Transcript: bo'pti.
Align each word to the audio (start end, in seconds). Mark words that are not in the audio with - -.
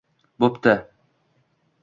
bo'pti. 0.45 0.73